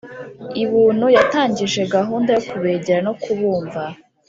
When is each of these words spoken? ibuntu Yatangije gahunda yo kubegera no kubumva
ibuntu 0.63 1.05
Yatangije 1.17 1.81
gahunda 1.95 2.29
yo 2.35 2.41
kubegera 2.49 2.99
no 3.07 3.13
kubumva 3.21 3.81